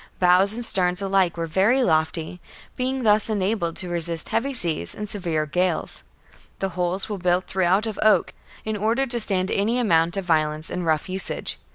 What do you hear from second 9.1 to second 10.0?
stand any